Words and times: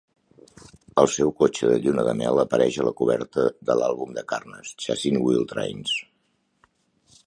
El 1.01 1.09
seu 1.15 1.33
cotxe 1.41 1.69
de 1.73 1.75
lluna 1.83 2.07
de 2.09 2.15
mel 2.23 2.43
apareix 2.45 2.79
a 2.79 2.87
la 2.89 2.95
coberta 3.03 3.47
de 3.71 3.79
l'àlbum 3.83 4.19
de 4.19 4.27
Carnes, 4.35 4.77
"Chasin' 4.87 5.25
Wild 5.29 5.51
Trains". 5.57 5.99